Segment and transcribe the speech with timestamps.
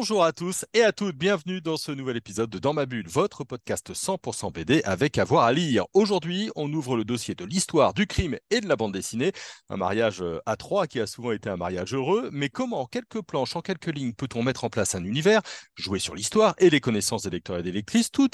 [0.00, 3.06] Bonjour à tous et à toutes, bienvenue dans ce nouvel épisode de Dans ma bulle,
[3.06, 5.84] votre podcast 100% BD avec avoir à lire.
[5.92, 9.32] Aujourd'hui, on ouvre le dossier de l'histoire, du crime et de la bande dessinée.
[9.68, 12.86] Un mariage euh, à trois qui a souvent été un mariage heureux, mais comment en
[12.86, 15.42] quelques planches, en quelques lignes, peut-on mettre en place un univers,
[15.74, 18.30] jouer sur l'histoire et les connaissances des lecteurs et des lectrices, tout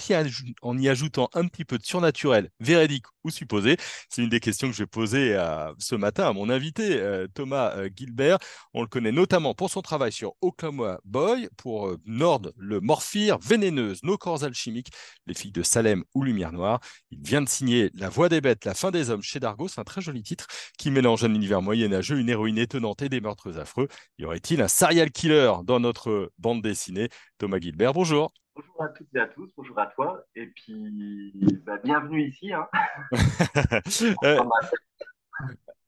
[0.63, 3.77] en y ajoutant un petit peu de surnaturel, véridique ou supposé
[4.09, 5.37] C'est une des questions que je vais poser
[5.79, 8.39] ce matin à mon invité, euh, Thomas euh, Gilbert.
[8.75, 13.39] On le connaît notamment pour son travail sur Oklahoma Boy pour euh, Nord, le Morphire,
[13.39, 14.91] Vénéneuse, Nos corps alchimiques,
[15.27, 16.81] Les filles de Salem ou Lumière Noire.
[17.11, 19.69] Il vient de signer La Voix des bêtes, La fin des hommes chez Dargo.
[19.69, 20.47] C'est un très joli titre
[20.79, 23.89] qui mélange un univers moyenâgeux, une héroïne étonnante et des meurtres affreux.
[24.19, 27.09] Y aurait-il un serial killer dans notre bande dessinée?
[27.39, 28.33] Thomas Gilbert, bonjour.
[28.57, 31.35] Bonjour à toutes et à tous, bonjour à toi, et puis
[31.67, 32.53] bah, bienvenue ici.
[32.53, 32.67] Hein.
[34.25, 34.39] Euh,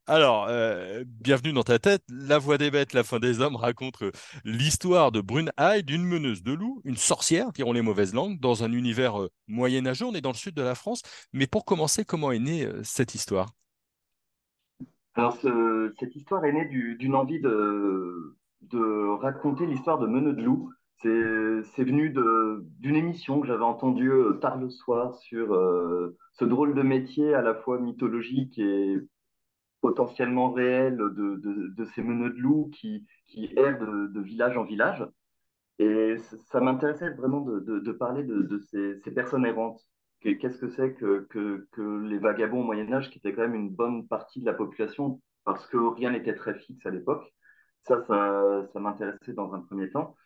[0.05, 2.03] alors, euh, bienvenue dans ta tête.
[2.09, 4.11] La voix des bêtes, la fin des hommes raconte euh,
[4.43, 8.63] l'histoire de Brune Hyde, une meneuse de loups, une sorcière, diront les mauvaises langues, dans
[8.63, 10.05] un univers euh, moyenâgeux.
[10.05, 11.01] On est dans le sud de la France.
[11.33, 13.49] Mais pour commencer, comment est née cette histoire?
[15.15, 15.37] Alors,
[15.99, 20.71] cette histoire est née d'une envie de, de raconter l'histoire de Meneux de loups.
[21.01, 22.13] C'est venu
[22.79, 24.11] d'une émission que j'avais entendue
[24.41, 25.49] tard le soir sur
[26.33, 28.97] ce drôle de métier à la fois mythologique et
[29.81, 34.63] potentiellement réel de, de, de ces meneaux de loups qui, qui errent de, village en
[34.63, 35.05] village.
[35.79, 39.81] Et ça m'intéressait vraiment de, parler de, ces, ces, personnes errantes.
[40.21, 43.55] Qu'est-ce que c'est que, que, que, les vagabonds au Moyen Âge, qui étaient quand même
[43.55, 47.33] une bonne partie de la population, parce que rien n'était très fixe à l'époque.
[47.83, 50.17] Ça, ça m'intéressait dans un premier temps.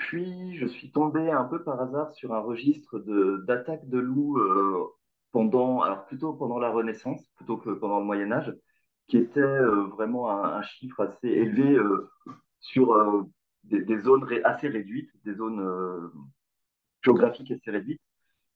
[0.00, 2.98] Puis, je suis tombé un peu par hasard sur un registre
[3.46, 4.86] d'attaques de, loups euh,
[5.30, 8.56] pendant, alors plutôt pendant la Renaissance, plutôt que pendant le Moyen Âge
[9.08, 12.10] qui était euh, vraiment un, chiffre assez élevé euh,
[12.60, 13.26] sur
[13.64, 16.10] des, zones assez réduites, des zones
[17.02, 18.00] géographiques assez réduites.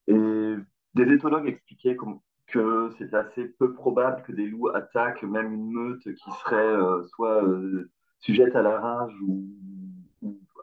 [0.06, 0.54] Et
[0.94, 1.96] des éthologues expliquaient
[2.46, 6.76] que c'était assez peu probable que des loups attaquent même une meute qui serait
[7.08, 7.42] soit
[8.20, 9.44] sujette à la rage ou,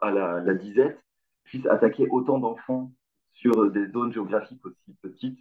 [0.02, 1.00] à la, disette,
[1.44, 2.92] puisse attaquer autant d'enfants
[3.32, 5.38] sur des zones géographiques aussi petites.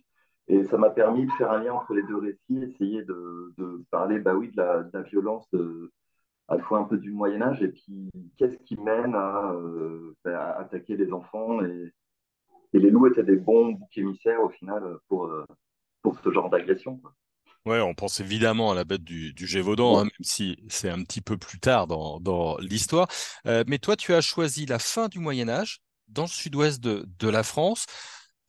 [0.48, 3.84] Et ça m'a permis de faire un lien entre les deux récits, essayer de, de
[3.92, 5.92] parler bah oui, de, la, violence de,
[6.48, 10.16] à la fois un peu du Moyen Âge et puis qu'est-ce qui mène à, euh,
[10.24, 11.64] bah, attaquer les enfants.
[11.64, 11.92] Et,
[12.74, 15.46] et, les loups étaient des bons boucs émissaires au final pour, euh,
[16.02, 17.02] pour ce genre d'agression.
[17.66, 21.04] Ouais, on pense évidemment à la bête du, du Gévaudan, hein, même si c'est un
[21.04, 23.08] petit peu plus tard dans, dans l'histoire.
[23.46, 27.06] Euh, mais toi, tu as choisi la fin du Moyen Âge dans le sud-ouest de,
[27.20, 27.86] de la France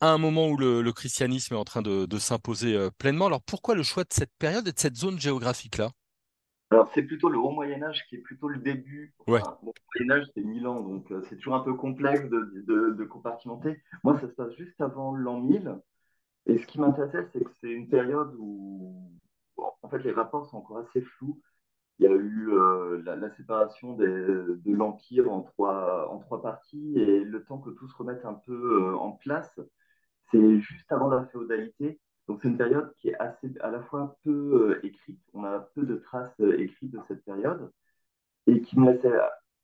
[0.03, 3.27] à un moment où le, christianisme est en train de, s'imposer euh, pleinement.
[3.27, 5.91] Alors pourquoi le choix de cette période et de cette zone géographique-là?
[6.71, 9.13] Alors, c'est plutôt le Haut Moyen-Âge qui est plutôt le début.
[9.27, 13.79] le Moyen-Âge, c'est 1000 ans, donc euh, c'est toujours un peu complexe de, compartimenter.
[14.03, 15.77] Moi, ça se passe juste avant l'an 1000.
[16.45, 19.11] Et ce qui m'intéressait, c'est que c'est une période où,
[19.57, 21.41] en fait, les rapports sont encore assez flous.
[21.99, 27.59] Il y a eu euh, la, séparation de l'Empire en trois, parties, et le temps
[27.59, 29.59] que tout se remette un peu en place,
[30.31, 31.99] c'est juste avant la féodalité.
[32.27, 35.59] Donc c'est une période qui est assez, à la fois peu euh, écrite, on a
[35.59, 37.71] peu de traces euh, écrites de cette période,
[38.47, 39.11] et qui me laissait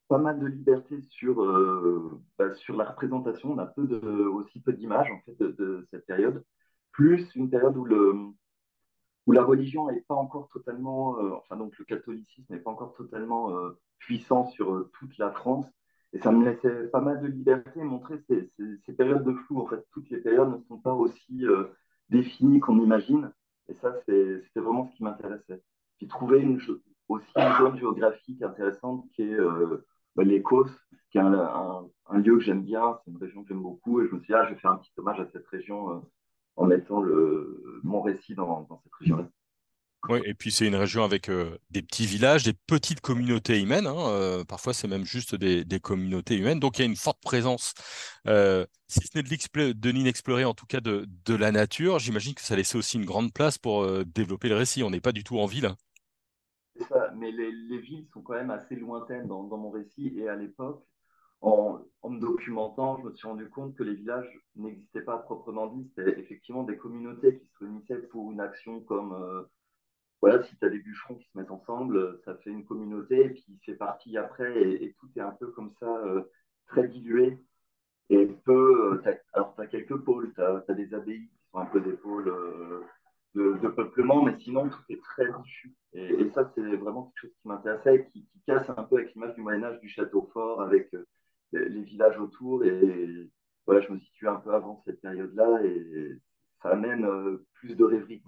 [0.08, 3.52] pas mal de liberté sur, euh, bah, sur la représentation.
[3.52, 6.44] On a aussi peu d'images en fait, de, cette période,
[7.00, 8.14] plus une période où, le,
[9.26, 13.54] où la religion n'est pas encore totalement, enfin donc le catholicisme n'est pas encore totalement
[14.00, 15.66] puissant sur toute la France,
[16.14, 18.52] et ça me laissait pas mal de liberté montrer ces,
[18.86, 19.60] ces, périodes de flou.
[19.60, 21.66] En fait, toutes les périodes ne sont pas aussi euh,
[22.10, 23.32] définies qu'on imagine.
[23.68, 25.62] Et ça, c'était vraiment ce qui m'intéressait.
[25.98, 26.60] Puis trouver une,
[27.10, 30.76] aussi une zone géographique intéressante qui est euh, bah, l'Écosse,
[31.12, 32.98] qui est un, lieu que j'aime bien.
[33.06, 34.02] C'est une région que j'aime beaucoup.
[34.02, 35.92] Et je me suis dit, ah, je vais faire un petit hommage à cette région
[35.92, 36.00] euh,
[36.60, 39.30] en mettant le, mon récit dans, dans cette région-là.
[40.08, 43.86] Oui, et puis c'est une région avec euh, des petits villages, des petites communautés humaines.
[43.86, 46.60] Hein, euh, parfois, c'est même juste des, communautés humaines.
[46.60, 47.74] Donc, il y a une forte présence,
[48.28, 52.00] euh, si ce n'est de l'inexploré, en tout cas de, la nature.
[52.00, 54.84] J'imagine que ça laissait aussi une grande place pour développer le récit.
[54.84, 55.74] On n'est pas du tout en ville.
[56.76, 60.14] C'est ça, mais les, villes sont quand même assez lointaines dans, mon récit.
[60.18, 60.86] Et à l'époque,
[61.42, 65.92] en, me documentant, je me suis rendu compte que les villages n'existaient pas proprement dit.
[65.96, 69.48] C'était effectivement des communautés qui se réunissaient pour une action comme
[70.22, 73.30] voilà, si tu as des bûcherons qui se mettent ensemble, ça fait une communauté, et
[73.30, 76.02] puis c'est parti après, et, tout est un peu comme ça,
[76.68, 77.38] très dilué.
[78.10, 79.02] Et peu,
[79.34, 82.34] alors tu as quelques pôles, tu as, des abbayes qui sont un peu des pôles
[83.36, 85.74] de, peuplement, mais sinon tout est très diffus.
[85.94, 89.36] Et, ça, c'est vraiment quelque chose qui m'intéressait, qui, qui, casse un peu avec l'image
[89.36, 90.92] du Moyen-Âge du château fort, avec
[91.52, 92.64] les, villages autour.
[92.64, 93.30] Et
[93.66, 96.18] voilà, je me situe un peu avant cette période-là, et
[96.62, 97.08] ça amène
[97.54, 98.22] plus de rêverie.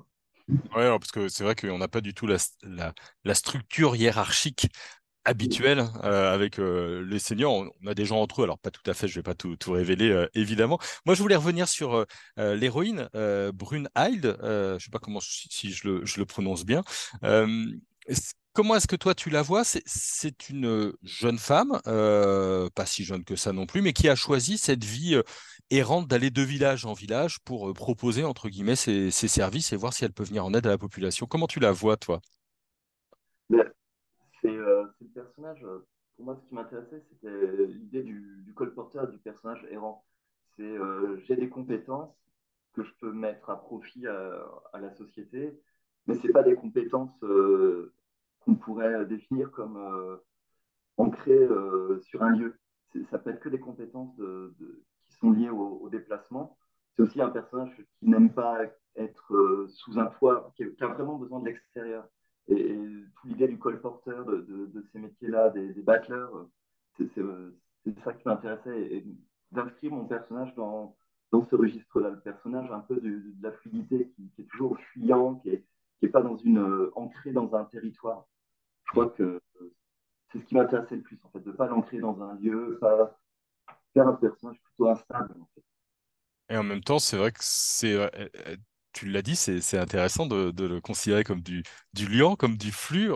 [0.47, 4.67] Oui, parce que c'est vrai qu'on n'a pas du tout la, structure hiérarchique
[5.23, 7.67] habituelle euh, avec euh, les seniors.
[7.81, 9.35] On, a des gens entre eux, alors pas tout à fait, je ne vais pas
[9.35, 10.79] tout, révéler, euh, évidemment.
[11.05, 12.05] Moi, je voulais revenir sur
[12.37, 13.07] l'héroïne,
[13.53, 16.83] Brunhild, je ne sais pas comment si, je, le, prononce bien.
[18.53, 19.63] Comment est-ce que toi tu la vois?
[19.63, 24.57] C'est une jeune femme, pas si jeune que ça non plus, mais qui a choisi
[24.57, 25.21] cette vie
[25.69, 30.03] errante d'aller de village en village pour proposer entre guillemets ses, services et voir si
[30.03, 31.27] elle peut venir en aide à la population.
[31.27, 32.19] Comment tu la vois toi?
[33.49, 33.71] Ben,
[34.41, 35.65] C'est le personnage.
[36.15, 40.05] Pour moi, ce qui m'intéressait, c'était l'idée du, colporteur, du personnage errant.
[40.57, 40.75] C'est
[41.25, 42.13] j'ai des compétences
[42.73, 45.57] que je peux mettre à profit à, la société,
[46.05, 47.17] mais c'est pas des compétences
[48.41, 50.17] qu'on pourrait définir comme euh,
[50.97, 52.59] ancrées euh, sur un lieu.
[53.09, 54.19] Ça peut être que des compétences
[55.09, 56.57] qui sont liées au, déplacement.
[56.95, 58.57] C'est aussi un personnage qui n'aime pas
[58.97, 62.05] être euh, sous un toit, qui, a vraiment besoin de l'extérieur.
[62.49, 65.85] Et, toute l'idée du colporteur, de, de, ces métiers-là, des, des
[66.97, 68.81] c'est ça qui m'intéressait.
[68.81, 69.05] Et,
[69.51, 70.95] d'inscrire mon personnage dans,
[71.31, 74.77] dans ce registre-là, le personnage un peu de, de la fluidité, qui, qui, est toujours
[74.93, 75.65] fuyant, qui est,
[76.01, 78.25] qui n'est pas dans une, euh, ancré dans un territoire.
[78.85, 79.39] Je crois que
[80.31, 82.79] c'est ce qui m'intéressait le plus, en fait, de ne pas l'ancrer dans un lieu,
[82.81, 83.19] pas
[83.93, 85.35] faire un personnage plutôt instable.
[86.49, 88.55] Et en même temps, c'est vrai que c'est, euh, euh,
[88.93, 91.61] tu l'as dit, c'est intéressant de, le considérer comme du,
[91.93, 93.11] du liant, comme du flux,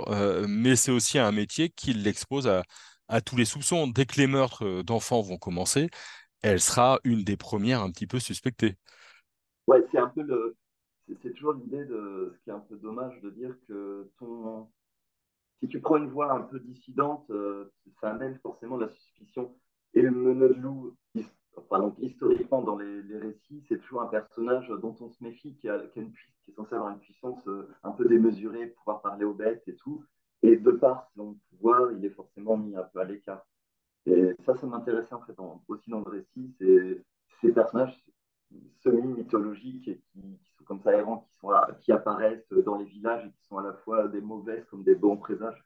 [0.48, 2.62] mais c'est aussi un métier qui l'expose à,
[3.10, 3.88] à tous les soupçons.
[3.88, 5.90] Dès que les meurtres d'enfants vont commencer,
[6.44, 8.78] elle sera une des premières un petit peu suspectées.
[9.68, 10.56] Ouais, c'est un peu le,
[11.22, 14.68] c'est toujours l'idée de ce qui est un peu dommage de dire que ton
[15.60, 17.72] si tu prends une voie un peu dissidente, euh,
[18.02, 19.56] ça amène forcément la suspicion.
[19.94, 20.96] Et le loup,
[21.56, 25.70] enfin, donc, historiquement dans les, récits, c'est toujours un personnage dont on se méfie, qui,
[25.70, 26.12] a, une,
[26.44, 29.76] qui est censé avoir une puissance euh, un peu démesurée, pouvoir parler aux bêtes et
[29.76, 30.04] tout.
[30.44, 33.46] Et de par son pouvoir, il est forcément mis un peu à l'écart.
[34.06, 35.36] Et ça, ça m'intéressait en fait
[35.68, 36.54] aussi dans le récit,
[37.42, 37.98] ces personnages
[38.84, 41.52] semi-mythologiques et qui, comme ça errants qui, sont
[41.82, 44.96] qui apparaissent dans les villages et qui sont à la fois des mauvaises comme des
[44.96, 45.64] bons présages.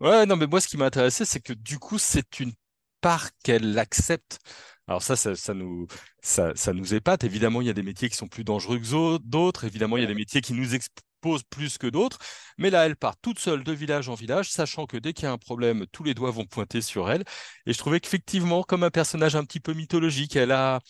[0.00, 2.52] Ouais, non, mais moi, ce qui m'a intéressé, c'est que du coup, c'est une
[3.00, 4.38] part qu'elle accepte.
[4.86, 5.86] Alors ça, ça, nous,
[6.22, 7.22] ça, ça, nous épate.
[7.24, 9.64] Évidemment, il y a des métiers qui sont plus dangereux que d'autres.
[9.64, 10.74] Évidemment, il y a des métiers qui nous
[11.20, 12.18] exposent plus que d'autres.
[12.58, 15.28] Mais là, elle part toute seule de village en village, sachant que dès qu'il y
[15.28, 17.24] a un problème, tous les doigts vont pointer sur elle.
[17.66, 20.80] Et je trouvais qu'effectivement, comme un personnage un petit peu mythologique, elle a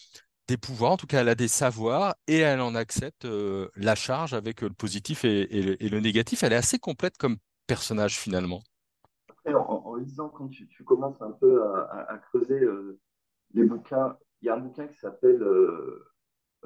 [0.49, 3.95] des pouvoirs, en tout cas elle a des savoirs et elle en accepte euh, la
[3.95, 6.43] charge avec euh, le positif et, le, négatif.
[6.43, 7.37] Elle est assez complète comme
[7.69, 8.61] personnage finalement.
[9.29, 12.99] Après, en, lisant, quand tu, commences un peu à, creuser euh,
[13.55, 15.45] les bouquins, il y a un bouquin qui s'appelle,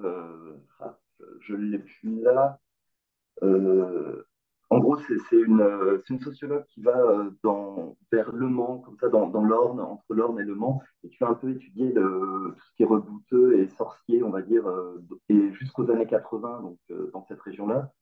[0.02, 0.99] ah,
[1.40, 2.58] je l'ai plus là,
[4.75, 7.31] en gros, c'est une, sociologue qui va euh,
[8.11, 11.28] vers Le Mans, comme ça, dans, l'Orne, entre l'Orne et Le Mans, et qui va
[11.28, 15.52] un peu étudier tout ce qui est rebouteux et sorcier, on va dire, euh, et
[15.52, 17.92] jusqu'aux années 80, donc euh, dans cette région-là.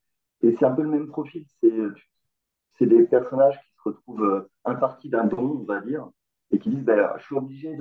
[0.40, 1.44] Et c'est un peu le même profil.
[1.60, 6.08] C'est des personnages qui se retrouvent un parti d'un don, on va dire,
[6.52, 7.76] et qui disent ben, Je suis obligé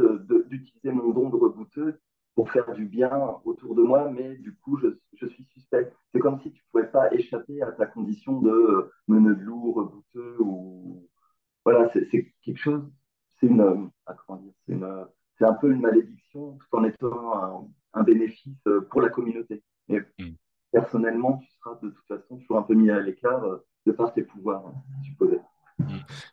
[0.49, 1.99] d'utiliser mon don de rebouteux
[2.35, 5.91] pour faire du bien autour de moi, mais du coup, je, je suis suspect.
[6.11, 6.60] C'est comme si tu
[6.91, 11.07] pas échapper à ta condition de euh, meneux de loup, rebouteux, ou.
[11.63, 12.83] Voilà, c'est quelque chose,
[13.39, 13.89] c'est une.
[14.07, 15.07] Ah, comment dire
[15.37, 19.63] C'est un peu une malédiction tout en étant un, bénéfice euh, pour la communauté.
[19.87, 20.31] Mais mm.
[20.71, 24.13] personnellement, tu seras de toute façon toujours un peu mis à l'écart euh, de par
[24.13, 25.39] tes pouvoirs, hein, supposés.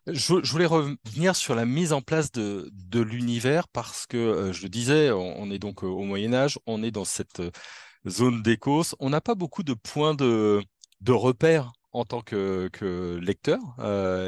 [0.07, 4.69] Je, voulais revenir sur la mise en place de, l'univers parce que, euh, je le
[4.69, 7.50] disais, on, est donc euh, au Moyen Âge, on est dans cette euh,
[8.09, 10.62] zone d'Écosse, on n'a pas beaucoup de points de,
[11.00, 12.71] de repère en tant que,
[13.23, 13.59] lecteur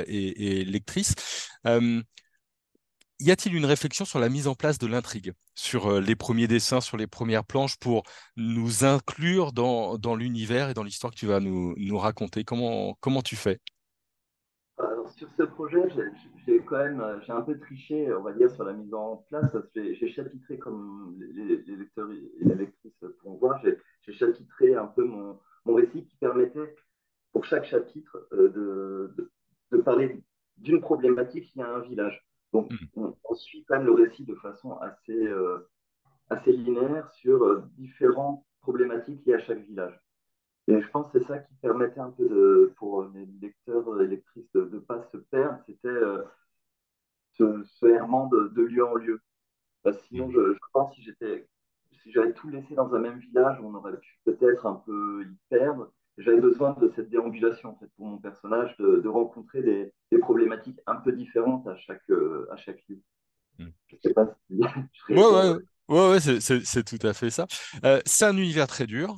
[0.07, 1.15] et, lectrice.
[1.65, 6.81] y a-t-il une réflexion sur la mise en place de l'intrigue, sur les premiers dessins,
[6.81, 8.03] sur les premières planches, pour
[8.37, 12.45] nous inclure dans, l'univers et dans l'histoire que tu vas nous, nous raconter?
[12.45, 13.59] Comment, comment tu fais?
[15.17, 16.30] Sur ce projet, j'ai
[16.67, 19.51] quand même, j'ai un peu triché, on va dire, sur la mise en place.
[19.75, 25.39] J'ai chapitré, comme les, lecteurs et les lectrices pourront voir, j'ai chapitré un peu mon,
[25.65, 26.75] mon, récit qui permettait
[27.33, 29.15] pour chaque chapitre de,
[29.71, 30.23] de, parler
[30.59, 32.25] d'une problématique liée à un village.
[32.53, 33.11] Donc, hmm.
[33.25, 35.29] on, suit quand même le récit de façon assez,
[36.29, 39.99] assez linéaire sur différentes problématiques liées à chaque village.
[40.71, 44.07] Et je pense que c'est ça qui permettait un peu de, pour les lecteurs et
[44.07, 45.89] lectrices de ne pas se perdre, c'était
[47.33, 49.21] ce, ce, errement de, lieu en lieu.
[50.09, 50.33] sinon, hmm.
[50.33, 51.49] je, je pense que si j'étais
[52.03, 55.37] si j'avais tout laissé dans un même village, on aurait pu peut-être un peu y
[55.49, 55.93] perdre.
[56.19, 60.97] J'avais besoin de cette déambulation en fait, pour mon personnage, de, rencontrer des, problématiques un
[60.97, 63.01] peu différentes à chaque, euh, à chaque lieu.
[63.59, 63.71] Hmm.
[63.87, 64.61] Je sais pas si
[65.09, 65.59] je ouais,
[65.89, 67.47] ouais, ouais, c'est tout à fait ça.
[67.85, 69.15] Euh, c'est un univers très dur.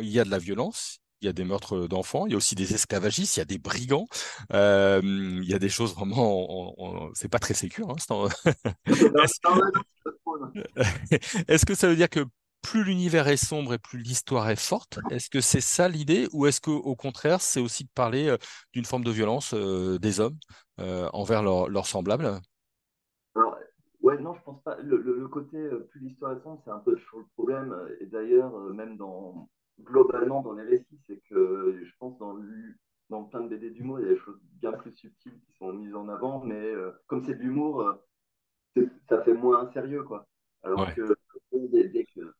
[0.00, 2.36] Il y a de la violence, il y a des meurtres d'enfants, il y a
[2.36, 4.06] aussi des esclavagistes, il y a des brigands,
[4.52, 7.90] euh, il y a des choses vraiment, c'est pas très sécure.
[7.90, 7.96] Hein,
[11.48, 12.26] est-ce que ça veut dire que
[12.60, 16.44] plus l'univers est sombre et plus l'histoire est forte Est-ce que c'est ça l'idée ou
[16.46, 18.36] est-ce qu'au contraire, c'est aussi de parler euh,
[18.74, 20.36] d'une forme de violence euh, des hommes
[20.78, 22.38] envers leurs semblables?
[23.34, 23.56] Alors,
[24.02, 24.76] Ouais, non, je pense pas.
[24.82, 25.56] Le, côté
[25.90, 27.74] plus l'histoire est sombre, c'est un peu toujours le problème.
[28.00, 29.48] Et d'ailleurs, même dans,
[29.80, 32.38] globalement dans les récits, c'est que je pense dans,
[33.10, 35.72] dans plein de BD d'humour, il y a des choses bien plus subtiles qui sont
[35.72, 37.82] mises en avant, mais euh, comme c'est de l'humour,
[38.76, 40.26] euh, ça fait moins sérieux, quoi.
[40.62, 41.14] Alors que,
[41.52, 42.32] dès, que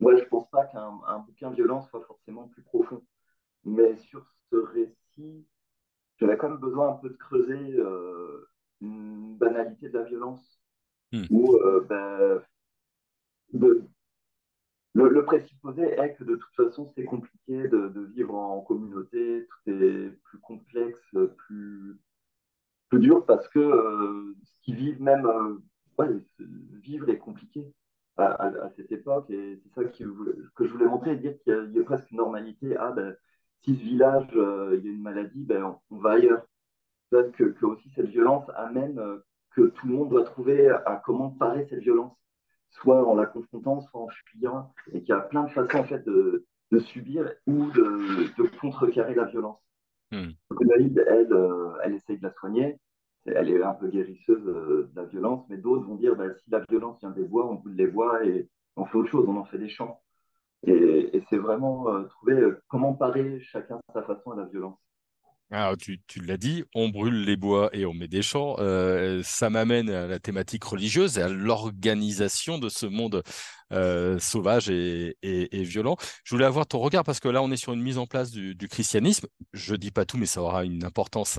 [0.00, 3.02] moi, je pense pas qu'un bouquin violent soit forcément plus profond.
[3.64, 5.46] Mais sur ce récit,
[6.18, 10.60] j'avais quand même besoin un peu de creuser euh, une banalité de la violence.
[11.12, 11.26] Hmm.
[11.30, 11.56] Ou
[13.52, 13.84] de,
[14.94, 19.70] le, le, présupposé est que de toute façon, c'est compliqué de, vivre en communauté, tout
[19.70, 21.00] est plus complexe,
[21.36, 21.98] plus,
[22.88, 26.20] plus dur parce que euh, ce qu'ils vivent, même euh,
[26.80, 27.72] vivre est compliqué
[28.16, 29.28] à, cette époque.
[29.30, 30.04] Et c'est ça que,
[30.64, 32.76] je voulais montrer, dire qu'il y, a presque une normalité.
[32.76, 33.16] Ah, ben,
[33.62, 36.46] si ce village, euh, il y a une maladie, ben, on, va ailleurs.
[37.10, 39.00] Que, que aussi cette violence amène
[39.50, 42.16] que tout le monde doit trouver à comment parer cette violence
[42.74, 45.84] soit en la confrontant, soit en fuyant, et qu'il y a plein de façons en
[45.84, 49.60] fait de, de subir ou de, de, contrecarrer la violence.
[50.10, 50.30] Hmm.
[50.50, 52.78] elle, euh, elle essaye de la soigner,
[53.26, 56.50] elle est un peu guérisseuse euh, de la violence, mais d'autres vont dire bah, si
[56.50, 59.36] la violence vient des bois, on brûle les bois et on fait autre chose, on
[59.36, 60.00] en fait des champs.
[60.66, 64.78] Et, et c'est vraiment euh, trouver comment parer chacun sa façon à la violence.
[65.50, 68.56] Alors, tu, l'as dit, on brûle les bois et on met des champs.
[68.58, 73.22] Euh, ça m'amène à la thématique religieuse et à l'organisation de ce monde
[73.72, 75.16] euh, sauvage et,
[75.52, 75.96] violent.
[76.24, 78.30] Je voulais avoir ton regard parce que là, on est sur une mise en place
[78.30, 79.28] du, christianisme.
[79.52, 81.38] Je dis pas tout, mais ça aura une importance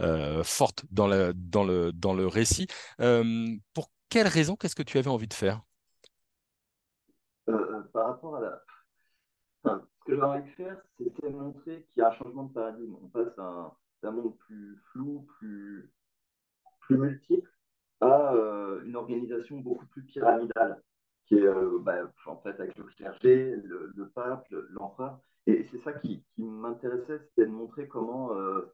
[0.00, 2.66] euh, forte dans, le, dans le récit.
[2.98, 5.62] pour quelle raison, qu'est-ce que tu avais envie de faire?
[7.46, 8.60] Par rapport à la
[10.06, 12.96] que envie de faire, c'était montrer qu'il y a un changement de paradigme.
[13.02, 15.90] On passe d'un monde plus flou, plus,
[16.80, 17.50] plus multiple,
[18.00, 20.80] à euh, une organisation beaucoup plus pyramidale,
[21.26, 25.18] qui est euh, bah, en fait avec le clergé, le, pape, l'empereur.
[25.46, 28.72] Et c'est ça qui, m'intéressait, c'était de montrer comment euh,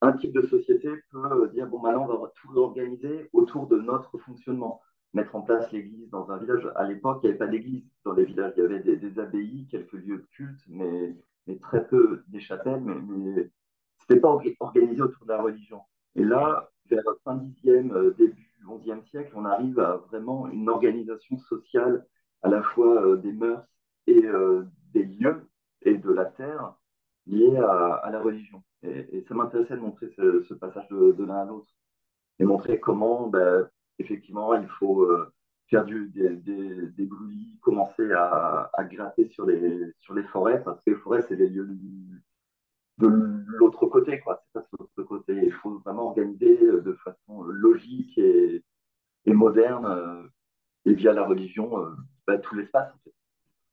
[0.00, 4.18] un type de société peut dire bon, maintenant on va tout organiser autour de notre
[4.18, 4.80] fonctionnement
[5.14, 6.68] mettre en place l'église dans un village.
[6.74, 8.54] À l'époque, il n'y avait pas d'église dans les villages.
[8.56, 11.16] Il y avait des, abbayes, quelques lieux de culte, mais,
[11.60, 13.50] très peu des chapelles, mais, mais
[13.98, 15.82] ce n'était pas organisé autour de la religion.
[16.14, 21.38] Et là, vers fin 10e, euh, début 11e siècle, on arrive à vraiment une organisation
[21.38, 22.06] sociale
[22.42, 23.64] à la fois euh, des mœurs
[24.06, 25.48] et euh, des lieux
[25.82, 26.74] et de la terre
[27.26, 28.62] liés à, la religion.
[28.82, 31.68] Et, ça m'intéressait de montrer ce, passage de, l'un à l'autre
[32.38, 33.68] et montrer comment ben,
[34.02, 35.32] effectivement, il faut euh,
[35.70, 40.62] faire du, des, des, des, brûlis, commencer à, à, gratter sur les, sur les forêts,
[40.62, 41.68] parce que les forêts, c'est les lieux
[42.98, 43.08] de
[43.46, 44.42] l'autre côté, quoi.
[44.44, 45.34] C'est pas l'autre côté.
[45.44, 48.62] Il faut vraiment organiser de façon logique et,
[49.24, 50.28] et moderne, euh,
[50.84, 51.90] et via la religion, euh,
[52.26, 52.92] bah, tout l'espace.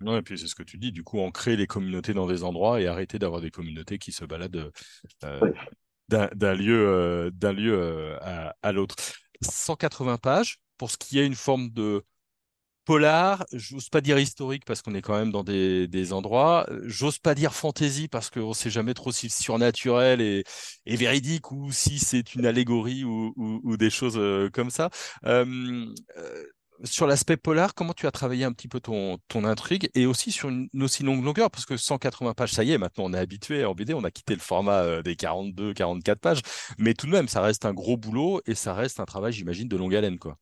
[0.01, 2.45] Non, et puis c'est ce que tu dis, du coup, ancrer les communautés dans des
[2.45, 4.71] endroits et arrêter d'avoir des communautés qui se baladent
[6.07, 8.95] d'un lieu, d'un lieu à, à l'autre.
[9.41, 12.03] 180 pages pour ce qui est une forme de
[12.89, 17.35] polar, j'ose pas dire historique parce qu'on est quand même dans des, endroits, j'ose pas
[17.35, 20.43] dire fantasy parce qu'on sait jamais trop si surnaturel et,
[20.87, 24.89] véridique ou si c'est une allégorie ou, des choses euh, comme ça.
[25.25, 25.85] Euh,
[26.17, 26.43] euh,
[26.83, 30.49] sur l'aspect polar, comment tu as travaillé un petit peu ton, intrigue et aussi sur
[30.49, 31.51] une, aussi longue longueur?
[31.51, 34.11] Parce que 180 pages, ça y est, maintenant on est habitué en BD, on a
[34.11, 36.41] quitté le format euh, des 42, 44 pages,
[36.77, 39.67] mais tout de même, ça reste un gros boulot et ça reste un travail, j'imagine,
[39.67, 40.19] de longue haleine.
[40.19, 40.37] Quoi.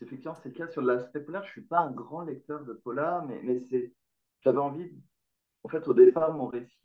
[0.00, 1.42] effectivement, c'est le cas sur l'aspect polar.
[1.44, 3.62] Je ne suis pas un grand lecteur de polar, mais, mais
[4.42, 4.90] j'avais envie
[5.64, 6.76] en fait, au départ, mon récit,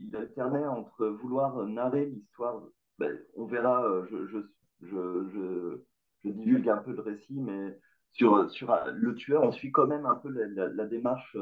[0.00, 2.62] il, alternait entre vouloir narrer l'histoire.
[2.98, 4.38] Ben, on verra, je, je,
[4.80, 5.82] je, je,
[6.30, 7.78] divulgue un peu le récit, mais
[8.12, 11.36] sur, sur le tueur, on suit quand même un peu la, démarche.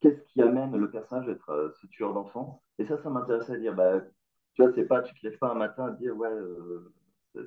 [0.00, 3.58] Qu'est-ce qui amène le personnage à être ce tueur d'enfants Et ça, ça m'intéressait à
[3.58, 4.00] dire, bah,
[4.54, 6.30] tu vois, c'est pas, tu te lèves pas un matin à dire, ouais,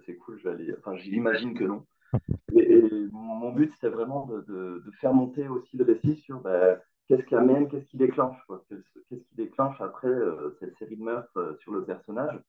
[0.06, 0.76] c'est cool, je vais aller.
[0.80, 1.86] Enfin, j'imagine que non.
[2.56, 7.24] Et, mon but, c'était vraiment de, de, faire monter aussi le récit sur bah, qu'est-ce
[7.24, 8.38] qui amène, qu'est-ce qui déclenche,
[8.70, 12.40] qu'est-ce qui déclenche après euh, cette série de meurtres euh, sur le personnage,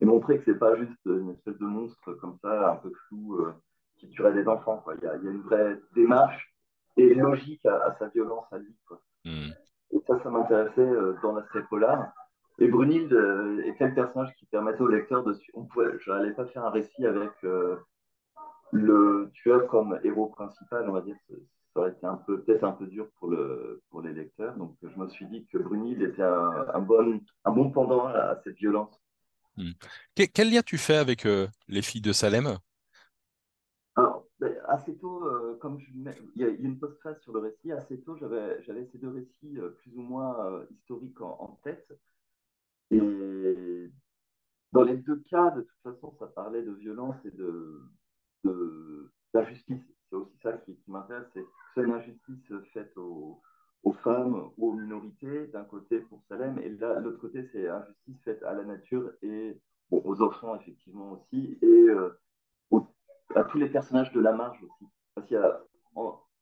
[0.00, 3.38] et montrer que c'est pas juste une espèce de monstre comme ça, un peu flou,
[4.20, 4.84] euh, des enfants.
[4.96, 6.54] Il, y a, il, y a, une vraie démarche
[6.96, 8.74] et logique à, sa violence à lui.
[8.86, 9.00] Quoi.
[9.24, 9.50] Hmm.
[9.92, 10.90] Et ça, ça m'intéressait
[11.22, 12.12] dans l'aspect polar.
[12.58, 13.12] Et Brunhilde
[13.64, 15.34] était le personnage qui permettait au lecteur de.
[15.72, 17.30] Pouvait, je n'allais pas faire un récit avec
[18.72, 21.16] le tueur comme héros principal, on va dire,
[21.72, 24.56] ça aurait été un peu, peut-être un peu dur pour, le, pour les lecteurs.
[24.56, 28.56] Donc, je me suis dit que Brunil était un, bon, un bon pendant à, cette
[28.56, 28.94] violence.
[29.56, 29.72] Hmm.
[30.14, 32.58] Quel, lien tu fais avec euh, les filles de Salem?
[34.68, 38.86] Assez tôt, euh, comme il y, a une postface sur le récit, assez tôt, j'avais
[38.92, 41.90] ces deux récits euh, plus ou moins historiques en, tête.
[42.90, 43.90] Et
[44.72, 47.82] dans les deux cas, de toute façon, ça parlait de violence et de,
[49.34, 49.82] d'injustice.
[50.10, 53.40] C'est aussi ça qui, m'intéresse, c'est une injustice faite aux,
[54.02, 58.54] femmes, aux minorités, d'un côté pour Salem, et là, l'autre côté, c'est injustice faite à
[58.54, 59.58] la nature et
[59.90, 62.10] aux enfants, effectivement, aussi, et euh,
[63.48, 64.90] tous les personnages de la marge aussi.
[65.14, 65.60] Parce qu'il y a,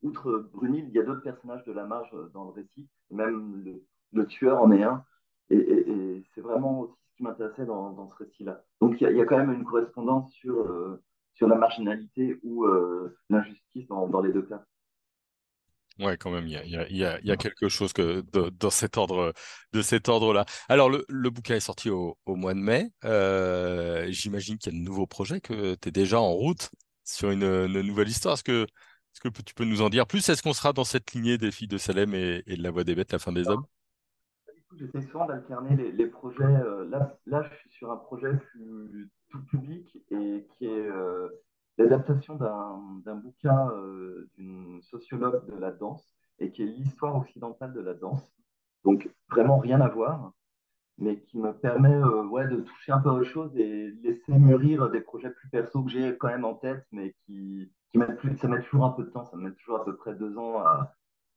[0.02, 3.64] outre Brunil, il y a d'autres personnages de la marge dans le récit, même
[4.12, 5.04] le, tueur en est un,
[5.50, 8.62] et, c'est vraiment aussi ce qui m'intéressait dans, ce récit-là.
[8.80, 10.60] Donc il y, a, quand même une correspondance sur...
[10.60, 11.02] Euh,
[11.36, 14.64] sur la marginalité ou euh, l'injustice dans, les deux cas.
[15.98, 19.32] Ouais, quand même, il y a, quelque chose que dans cet ordre,
[19.72, 20.44] de cet ordre-là.
[20.68, 22.90] Alors, le, bouquin est sorti au, mois de mai.
[23.04, 26.70] Euh, j'imagine qu'il y a de nouveaux projets, que tu es déjà en route
[27.06, 28.34] sur une, nouvelle histoire.
[28.34, 28.66] Est-ce que,
[29.44, 30.28] tu peux nous en dire plus?
[30.28, 32.94] Est-ce qu'on sera dans cette lignée des filles de Salem et, de la voix des
[32.94, 33.64] bêtes, la fin des hommes?
[34.74, 36.44] J'essaie souvent d'alterner les, projets.
[36.44, 36.84] Euh,
[37.26, 38.32] là, je suis sur un projet
[39.30, 41.28] tout public et qui est euh,
[41.78, 47.80] l'adaptation d'un bouquin euh, d'une sociologue de la danse et qui est l'histoire occidentale de
[47.80, 48.34] la danse.
[48.84, 50.32] Donc vraiment rien à voir,
[50.98, 54.90] mais qui me permet euh, ouais, de toucher un peu aux choses et laisser mûrir
[54.90, 58.36] des projets plus perso que j'ai quand même en tête, mais qui, qui mettent plus,
[58.36, 60.64] ça met toujours un peu de temps, ça met toujours à peu près deux ans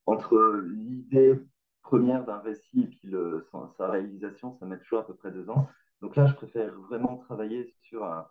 [0.05, 1.39] entre l'idée
[1.81, 5.49] première d'un récit et puis le, sa, réalisation, ça met toujours à peu près deux
[5.49, 5.67] ans.
[6.01, 8.27] Donc là, je préfère vraiment travailler sur un,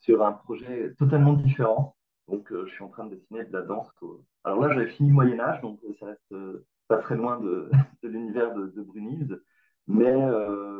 [0.00, 1.96] sur un projet totalement différent.
[2.28, 3.90] Donc, euh, je suis en train de dessiner de la danse.
[4.44, 6.34] Alors là, j'avais fini Moyen Âge, donc euh, ça reste
[6.88, 7.70] pas très loin de,
[8.02, 9.42] de l'univers de, de Brunilde.
[9.86, 10.14] Mais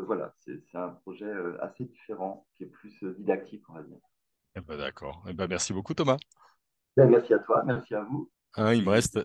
[0.07, 3.99] voilà, c'est un projet assez différent, qui est plus didactique, on va dire.
[4.57, 5.25] Eh ben, D'accord.
[5.29, 6.19] Eh ben, merci beaucoup, Thomas.
[6.97, 8.31] Ben, merci à toi, merci à vous.
[8.55, 9.19] Hein, il me reste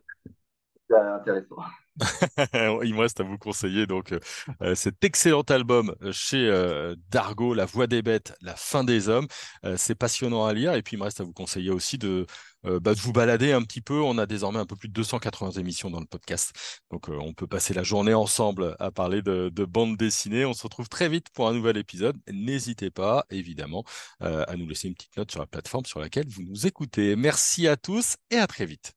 [0.95, 1.57] intéressant.
[2.83, 4.13] Il me reste à vous conseiller donc
[4.61, 9.27] euh, cet excellent album chez euh, Dargo, La Voix des Bêtes, La Fin des Hommes.
[9.65, 12.25] Euh, c'est passionnant à lire et puis il me reste à vous conseiller aussi de,
[12.63, 13.99] bah, vous balader un petit peu.
[14.01, 16.53] On a désormais un peu plus de 280 émissions dans le podcast,
[16.91, 20.45] donc on peut passer la journée ensemble à parler de, de bande dessinée.
[20.45, 22.17] On se retrouve très vite pour un nouvel épisode.
[22.31, 23.83] N'hésitez pas évidemment
[24.19, 27.15] à nous laisser une petite note sur la plateforme sur laquelle vous nous écoutez.
[27.15, 28.96] Merci à tous et à très vite.